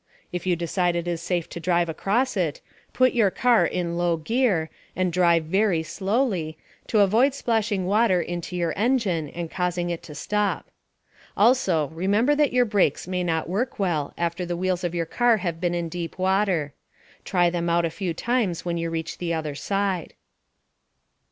If 0.31 0.47
you 0.47 0.55
decide 0.55 0.95
it 0.95 1.07
is 1.07 1.21
safe 1.21 1.47
to 1.49 1.59
drive 1.59 1.87
across 1.87 2.35
it, 2.35 2.59
put 2.91 3.13
your 3.13 3.29
car 3.29 3.67
in 3.67 3.97
low 3.99 4.17
gear 4.17 4.71
and 4.95 5.13
drive 5.13 5.43
very 5.45 5.83
slowly, 5.83 6.57
to 6.87 7.01
avoid 7.01 7.35
splashing 7.35 7.85
water 7.85 8.19
into 8.19 8.55
your 8.55 8.73
engine 8.75 9.29
and 9.29 9.51
causing 9.51 9.91
it 9.91 10.01
to 10.01 10.15
stop. 10.15 10.71
Also, 11.37 11.89
remember 11.89 12.33
that 12.33 12.51
your 12.51 12.65
brakes 12.65 13.07
may 13.07 13.23
not 13.23 13.47
work 13.47 13.77
well 13.77 14.11
after 14.17 14.43
the 14.43 14.57
wheels 14.57 14.83
of 14.83 14.95
your 14.95 15.05
car 15.05 15.37
have 15.37 15.61
been 15.61 15.75
in 15.75 15.87
deep 15.87 16.17
water. 16.17 16.73
Try 17.23 17.51
them 17.51 17.69
out 17.69 17.85
a 17.85 17.91
few 17.91 18.15
times 18.15 18.65
when 18.65 18.77
you 18.79 18.89
reach 18.89 19.19
the 19.19 19.35
other 19.35 19.53
side. 19.53 20.15